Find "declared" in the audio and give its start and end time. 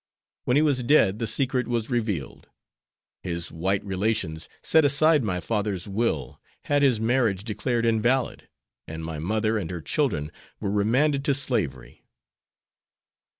7.43-7.85